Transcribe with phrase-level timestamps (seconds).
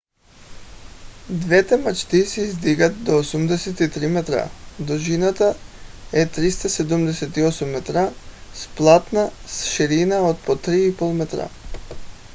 [1.29, 5.55] двете мачти се издигат до 83 метра дължината
[6.13, 8.11] е 378 метра
[8.53, 11.49] с 2 платна с ширина от по 3,50 метра